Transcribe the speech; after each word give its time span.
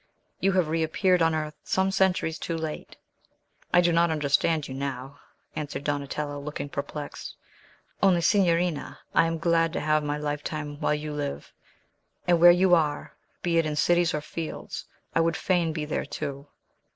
You 0.39 0.53
have 0.53 0.67
reappeared 0.67 1.21
on 1.21 1.35
earth 1.35 1.53
some 1.63 1.91
centuries 1.91 2.39
too 2.39 2.57
late." 2.57 2.95
"I 3.71 3.81
do 3.81 3.91
not 3.93 4.09
understand 4.09 4.67
you 4.67 4.73
now," 4.73 5.19
answered 5.55 5.83
Donatello, 5.83 6.39
looking 6.39 6.69
perplexed; 6.69 7.35
"only, 8.01 8.21
signorina, 8.21 8.97
I 9.13 9.27
am 9.27 9.37
glad 9.37 9.73
to 9.73 9.79
have 9.79 10.03
my 10.03 10.17
lifetime 10.17 10.79
while 10.79 10.95
you 10.95 11.13
live; 11.13 11.53
and 12.27 12.41
where 12.41 12.49
you 12.49 12.73
are, 12.73 13.13
be 13.43 13.59
it 13.59 13.65
in 13.67 13.75
cities 13.75 14.11
or 14.15 14.21
fields, 14.21 14.85
I 15.13 15.21
would 15.21 15.37
fain 15.37 15.71
be 15.71 15.85
there 15.85 16.05
too." 16.07 16.47